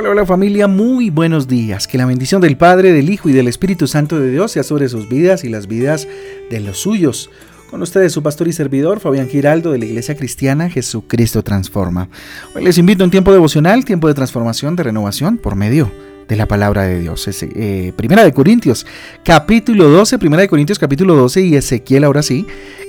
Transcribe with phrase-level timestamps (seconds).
[0.00, 1.88] Hola, hola familia, muy buenos días.
[1.88, 4.88] Que la bendición del Padre, del Hijo y del Espíritu Santo de Dios sea sobre
[4.88, 6.06] sus vidas y las vidas
[6.50, 7.30] de los suyos.
[7.68, 12.08] Con ustedes su pastor y servidor, Fabián Giraldo, de la Iglesia Cristiana Jesucristo Transforma.
[12.54, 15.90] Hoy les invito a un tiempo devocional, tiempo de transformación, de renovación por medio
[16.28, 17.28] de la palabra de Dios.
[17.42, 18.86] Eh, primera de Corintios,
[19.24, 22.46] capítulo 12, Primera de Corintios, capítulo 12 y Ezequiel, ahora sí,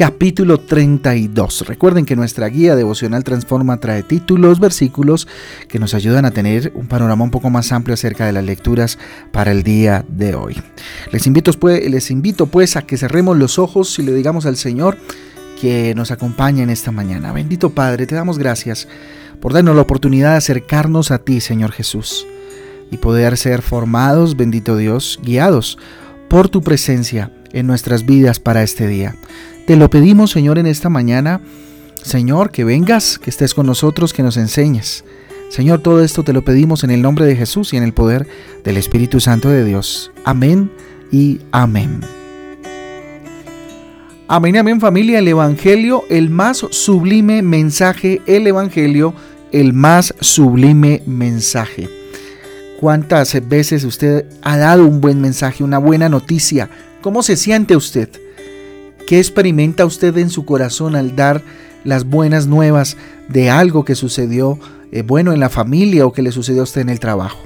[0.00, 1.66] capítulo 32.
[1.66, 5.28] Recuerden que nuestra guía devocional Transforma trae títulos, versículos
[5.68, 8.98] que nos ayudan a tener un panorama un poco más amplio acerca de las lecturas
[9.30, 10.56] para el día de hoy.
[11.12, 14.56] Les invito, pues, les invito pues a que cerremos los ojos y le digamos al
[14.56, 14.96] Señor
[15.60, 17.34] que nos acompañe en esta mañana.
[17.34, 18.88] Bendito Padre, te damos gracias
[19.38, 22.26] por darnos la oportunidad de acercarnos a ti, Señor Jesús
[22.90, 25.76] y poder ser formados, bendito Dios, guiados
[26.30, 29.14] por tu presencia en nuestras vidas para este día.
[29.70, 31.40] Te lo pedimos, Señor, en esta mañana,
[32.02, 35.04] Señor, que vengas, que estés con nosotros, que nos enseñes.
[35.48, 38.26] Señor, todo esto te lo pedimos en el nombre de Jesús y en el poder
[38.64, 40.10] del Espíritu Santo de Dios.
[40.24, 40.72] Amén
[41.12, 42.00] y amén.
[44.26, 49.14] Amén, amén familia, el Evangelio, el más sublime mensaje, el Evangelio,
[49.52, 51.88] el más sublime mensaje.
[52.80, 56.68] ¿Cuántas veces usted ha dado un buen mensaje, una buena noticia?
[57.02, 58.08] ¿Cómo se siente usted?
[59.10, 61.42] ¿Qué experimenta usted en su corazón al dar
[61.82, 64.56] las buenas nuevas de algo que sucedió
[64.92, 67.40] eh, bueno en la familia o que le sucedió a usted en el trabajo?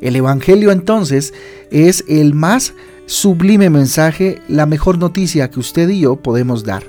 [0.00, 1.34] El Evangelio entonces
[1.72, 2.72] es el más
[3.06, 6.84] sublime mensaje, la mejor noticia que usted y yo podemos dar.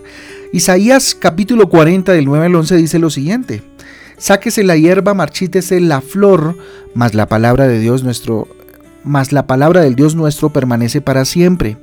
[0.54, 3.64] Isaías capítulo 40 del 9 al 11 dice lo siguiente.
[4.20, 6.56] Sáquese la hierba, marchítese la flor,
[6.94, 8.48] mas la palabra de Dios nuestro
[9.04, 11.78] mas la palabra del Dios nuestro permanece para siempre.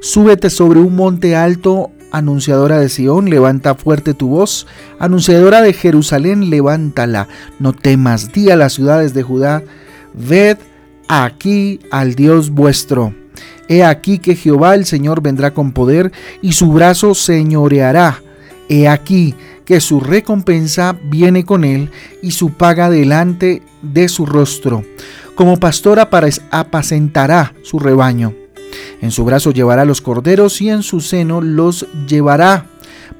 [0.00, 4.66] Súbete sobre un monte alto, anunciadora de Sión, levanta fuerte tu voz,
[4.98, 7.28] anunciadora de Jerusalén, levántala,
[7.58, 9.62] no temas, di a las ciudades de Judá,
[10.14, 10.58] ved
[11.08, 13.14] aquí al Dios vuestro.
[13.68, 16.10] He aquí que Jehová el Señor vendrá con poder
[16.42, 18.20] y su brazo señoreará.
[18.68, 19.34] He aquí
[19.64, 21.90] que su recompensa viene con él
[22.22, 24.84] y su paga delante de su rostro.
[25.36, 28.39] Como pastor apacentará su rebaño.
[29.00, 32.66] En su brazo llevará los corderos y en su seno los llevará.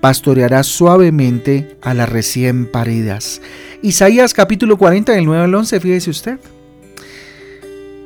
[0.01, 3.41] Pastoreará suavemente a las recién paridas.
[3.83, 6.39] Isaías capítulo 40 del 9 al 11, fíjese usted.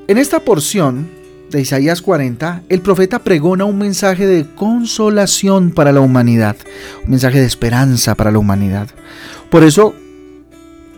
[0.07, 1.09] En esta porción
[1.51, 6.57] de Isaías 40, el profeta pregona un mensaje de consolación para la humanidad,
[7.05, 8.89] un mensaje de esperanza para la humanidad.
[9.51, 9.95] Por eso,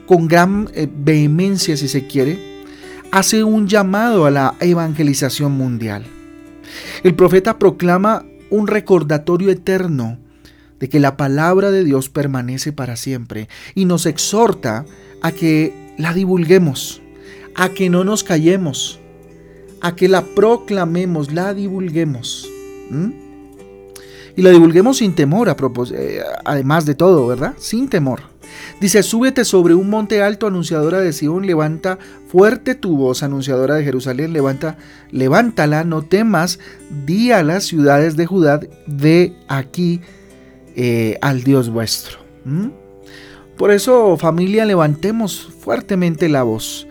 [0.07, 2.65] con gran eh, vehemencia, si se quiere,
[3.13, 6.05] hace un llamado a la evangelización mundial.
[7.03, 10.19] El profeta proclama un recordatorio eterno
[10.79, 14.85] de que la palabra de Dios permanece para siempre y nos exhorta
[15.23, 17.01] a que la divulguemos,
[17.55, 19.01] a que no nos callemos,
[19.81, 22.49] a que la proclamemos, la divulguemos.
[24.37, 25.57] Y la divulguemos sin temor, a
[25.95, 27.55] eh, además de todo, ¿verdad?
[27.59, 28.21] Sin temor.
[28.81, 31.99] Dice, súbete sobre un monte alto, anunciadora de Sion, levanta
[32.29, 34.77] fuerte tu voz, anunciadora de Jerusalén, levanta,
[35.11, 36.59] levántala, no temas,
[37.07, 40.01] di a las ciudades de Judá, ve aquí
[40.75, 42.19] eh, al Dios vuestro.
[43.57, 46.87] Por eso, familia, levantemos fuertemente la voz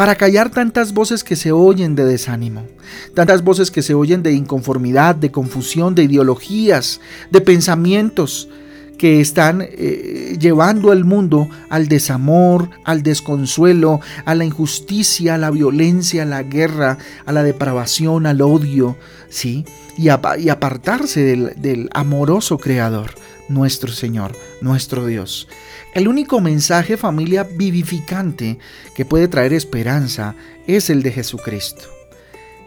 [0.00, 2.66] para callar tantas voces que se oyen de desánimo,
[3.14, 8.48] tantas voces que se oyen de inconformidad, de confusión, de ideologías, de pensamientos
[8.96, 15.50] que están eh, llevando al mundo al desamor, al desconsuelo, a la injusticia, a la
[15.50, 16.96] violencia, a la guerra,
[17.26, 18.96] a la depravación, al odio,
[19.28, 19.66] ¿sí?
[19.98, 23.10] Y, apartarse del, del amoroso Creador,
[23.50, 25.48] nuestro Señor, nuestro Dios.
[25.92, 28.58] El único mensaje familia vivificante
[28.94, 30.34] que puede traer esperanza
[30.66, 31.82] es el de Jesucristo.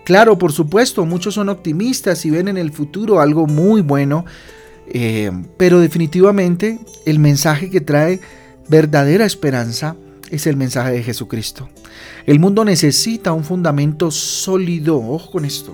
[0.04, 4.26] Claro, por supuesto, muchos son optimistas y ven en el futuro algo muy bueno,
[4.88, 8.20] eh, pero definitivamente el mensaje que trae
[8.68, 9.96] verdadera esperanza
[10.30, 11.70] es el mensaje de Jesucristo.
[12.26, 15.74] El mundo necesita un fundamento sólido, ojo con esto,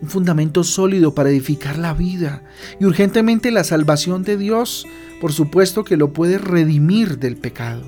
[0.00, 2.42] un fundamento sólido para edificar la vida
[2.80, 4.86] y urgentemente la salvación de Dios
[5.20, 7.82] por supuesto que lo puede redimir del pecado.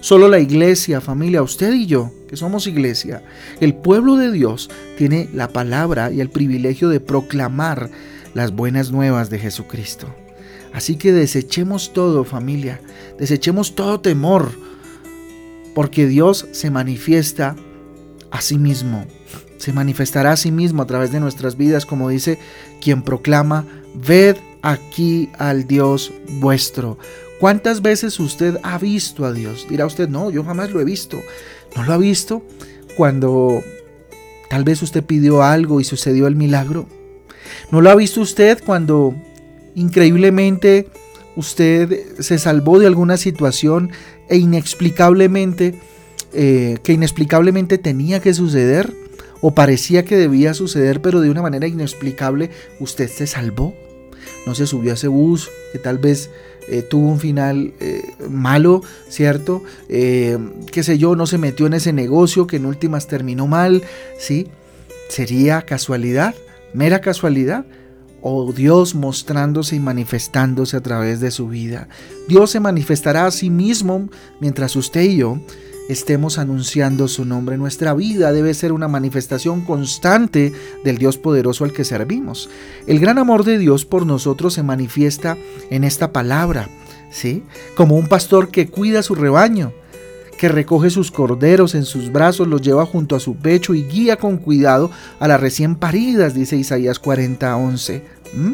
[0.00, 3.22] Solo la iglesia, familia, usted y yo, que somos iglesia,
[3.60, 7.90] el pueblo de Dios, tiene la palabra y el privilegio de proclamar
[8.34, 10.14] las buenas nuevas de Jesucristo.
[10.72, 12.80] Así que desechemos todo, familia,
[13.18, 14.50] desechemos todo temor,
[15.74, 17.56] porque Dios se manifiesta
[18.30, 19.06] a sí mismo,
[19.58, 22.38] se manifestará a sí mismo a través de nuestras vidas, como dice
[22.80, 26.98] quien proclama, ved aquí al Dios vuestro.
[27.40, 29.66] ¿Cuántas veces usted ha visto a Dios?
[29.68, 31.20] Dirá usted, no, yo jamás lo he visto.
[31.76, 32.42] ¿No lo ha visto
[32.96, 33.62] cuando
[34.50, 36.88] tal vez usted pidió algo y sucedió el milagro?
[37.70, 39.14] ¿No lo ha visto usted cuando
[39.74, 40.88] increíblemente
[41.36, 43.90] usted se salvó de alguna situación
[44.28, 45.80] e inexplicablemente,
[46.32, 49.07] eh, que inexplicablemente tenía que suceder?
[49.40, 52.50] ¿O parecía que debía suceder, pero de una manera inexplicable
[52.80, 53.74] usted se salvó?
[54.46, 56.30] No se subió a ese bus que tal vez
[56.68, 59.62] eh, tuvo un final eh, malo, ¿cierto?
[59.88, 60.38] Eh,
[60.70, 63.82] qué sé yo, no se metió en ese negocio que en últimas terminó mal,
[64.18, 64.48] ¿sí?
[65.08, 66.34] ¿Sería casualidad?
[66.74, 67.64] ¿Mera casualidad?
[68.20, 71.88] ¿O Dios mostrándose y manifestándose a través de su vida?
[72.28, 75.40] Dios se manifestará a sí mismo mientras usted y yo
[75.88, 77.56] estemos anunciando su nombre.
[77.56, 80.52] Nuestra vida debe ser una manifestación constante
[80.84, 82.48] del Dios poderoso al que servimos.
[82.86, 85.36] El gran amor de Dios por nosotros se manifiesta
[85.70, 86.68] en esta palabra,
[87.10, 87.42] ¿sí?
[87.76, 89.72] Como un pastor que cuida su rebaño,
[90.38, 94.16] que recoge sus corderos en sus brazos, los lleva junto a su pecho y guía
[94.16, 98.02] con cuidado a las recién paridas, dice Isaías 40:11.
[98.32, 98.52] ¿Mm?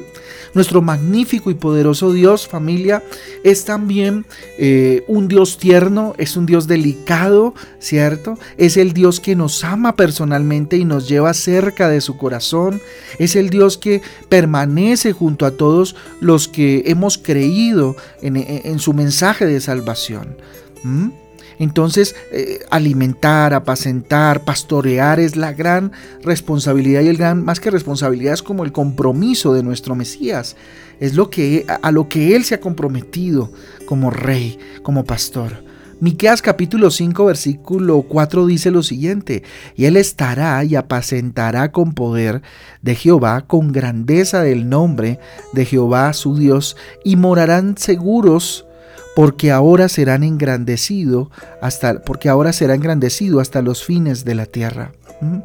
[0.55, 3.03] Nuestro magnífico y poderoso Dios, familia,
[3.43, 4.25] es también
[4.57, 8.39] eh, un Dios tierno, es un Dios delicado, ¿cierto?
[8.57, 12.81] Es el Dios que nos ama personalmente y nos lleva cerca de su corazón.
[13.19, 19.47] Es el Dios que permanece junto a todos los que hemos creído en, su mensaje
[19.47, 20.37] de salvación.
[20.85, 21.24] ¿Mm?
[21.59, 25.93] Entonces, eh, alimentar, apacentar, pastorear es la gran
[26.23, 30.57] responsabilidad y el gran, más que responsabilidad, es como el compromiso de nuestro Mesías.
[31.01, 33.51] Es lo que, a lo que Él se ha comprometido
[33.87, 35.65] como rey, como pastor.
[36.01, 39.43] Miqueas capítulo 5 versículo 4 dice lo siguiente,
[39.77, 42.43] y él estará y apacentará con poder
[42.83, 45.21] de Jehová, con grandeza del nombre
[45.53, 48.67] de Jehová su Dios, y morarán seguros
[49.15, 51.31] porque ahora serán engrandecido
[51.61, 54.93] hasta porque ahora será engrandecido hasta los fines de la tierra.
[55.21, 55.39] ¿Mm?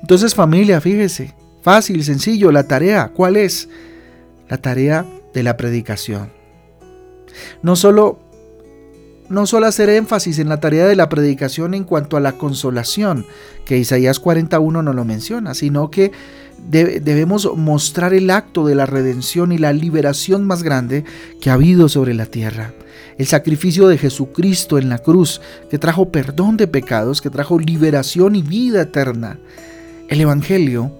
[0.00, 3.68] Entonces, familia, fíjese, fácil, sencillo, la tarea, ¿cuál es?
[4.48, 6.30] La tarea de la predicación.
[7.62, 8.18] No solo
[9.28, 13.24] no solo hacer énfasis en la tarea de la predicación en cuanto a la consolación,
[13.64, 16.12] que Isaías 41 no lo menciona, sino que
[16.70, 21.04] debemos mostrar el acto de la redención y la liberación más grande
[21.40, 22.72] que ha habido sobre la tierra
[23.18, 28.36] el sacrificio de Jesucristo en la cruz, que trajo perdón de pecados, que trajo liberación
[28.36, 29.38] y vida eterna.
[30.08, 30.92] El Evangelio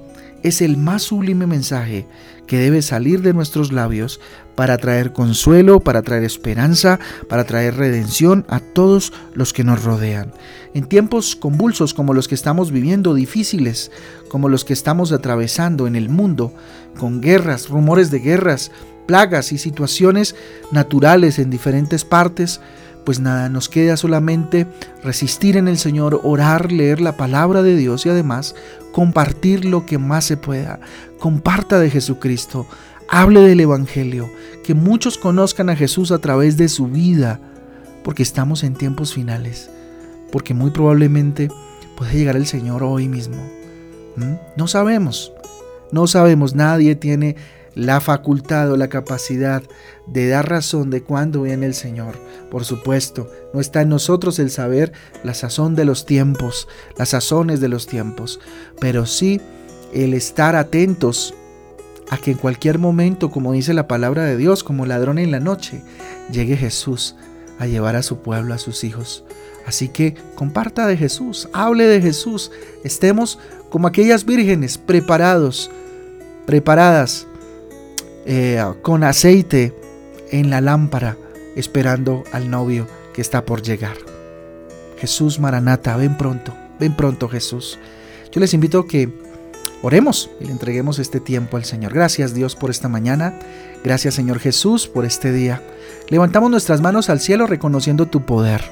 [0.42, 2.06] es el más sublime mensaje
[2.46, 4.20] que debe salir de nuestros labios
[4.54, 10.32] para traer consuelo, para traer esperanza, para traer redención a todos los que nos rodean.
[10.74, 13.90] En tiempos convulsos como los que estamos viviendo, difíciles
[14.28, 16.52] como los que estamos atravesando en el mundo,
[16.98, 18.70] con guerras, rumores de guerras,
[19.06, 20.34] plagas y situaciones
[20.70, 22.60] naturales en diferentes partes,
[23.04, 24.66] pues nada, nos queda solamente
[25.02, 28.54] resistir en el Señor, orar, leer la palabra de Dios y además
[28.92, 30.78] compartir lo que más se pueda.
[31.18, 32.66] Comparta de Jesucristo,
[33.12, 34.30] hable del Evangelio,
[34.64, 37.38] que muchos conozcan a Jesús a través de su vida,
[38.02, 39.68] porque estamos en tiempos finales,
[40.32, 41.50] porque muy probablemente
[41.94, 43.36] puede llegar el Señor hoy mismo.
[44.16, 44.36] ¿Mm?
[44.56, 45.30] No sabemos,
[45.92, 47.36] no sabemos, nadie tiene
[47.74, 49.62] la facultad o la capacidad
[50.06, 52.14] de dar razón de cuándo viene el Señor.
[52.50, 54.92] Por supuesto, no está en nosotros el saber
[55.22, 56.66] la sazón de los tiempos,
[56.96, 58.40] las sazones de los tiempos,
[58.80, 59.38] pero sí
[59.92, 61.34] el estar atentos
[62.12, 65.40] a que en cualquier momento, como dice la palabra de Dios, como ladrón en la
[65.40, 65.82] noche,
[66.30, 67.16] llegue Jesús
[67.58, 69.24] a llevar a su pueblo, a sus hijos.
[69.64, 72.50] Así que comparta de Jesús, hable de Jesús,
[72.84, 73.38] estemos
[73.70, 75.70] como aquellas vírgenes preparados,
[76.44, 77.26] preparadas
[78.26, 79.74] eh, con aceite
[80.30, 81.16] en la lámpara,
[81.56, 83.96] esperando al novio que está por llegar.
[84.98, 87.78] Jesús Maranata, ven pronto, ven pronto Jesús.
[88.30, 89.10] Yo les invito a que
[89.82, 91.92] oremos y le entreguemos este tiempo al Señor.
[91.92, 93.38] Gracias Dios por esta mañana.
[93.84, 95.62] Gracias Señor Jesús por este día.
[96.08, 98.62] Levantamos nuestras manos al cielo reconociendo tu poder,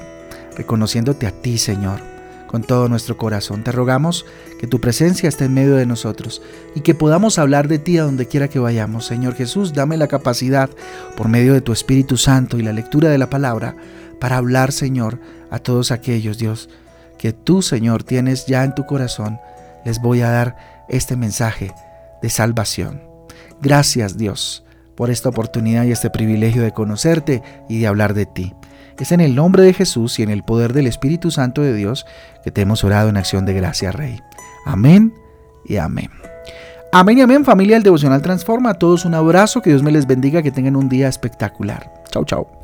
[0.55, 2.11] reconociéndote a ti Señor
[2.51, 3.63] con todo nuestro corazón.
[3.63, 4.25] Te rogamos
[4.59, 6.41] que tu presencia esté en medio de nosotros
[6.75, 9.05] y que podamos hablar de ti a donde quiera que vayamos.
[9.05, 10.69] Señor Jesús, dame la capacidad,
[11.15, 13.77] por medio de tu Espíritu Santo y la lectura de la palabra,
[14.19, 15.17] para hablar, Señor,
[15.49, 16.67] a todos aquellos, Dios,
[17.17, 19.39] que tú, Señor, tienes ya en tu corazón.
[19.85, 21.73] Les voy a dar este mensaje
[22.21, 23.01] de salvación.
[23.61, 24.63] Gracias, Dios,
[24.95, 28.53] por esta oportunidad y este privilegio de conocerte y de hablar de ti.
[28.99, 32.05] Es en el nombre de Jesús y en el poder del Espíritu Santo de Dios
[32.43, 34.19] que te hemos orado en acción de gracia, Rey.
[34.63, 35.11] Amén
[35.65, 36.11] y amén.
[36.91, 38.69] Amén y amén, familia del Devocional Transforma.
[38.69, 41.91] A todos un abrazo, que Dios me les bendiga, que tengan un día espectacular.
[42.11, 42.60] Chau, chau.